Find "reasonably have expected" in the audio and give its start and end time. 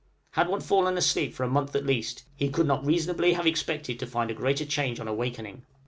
2.83-3.99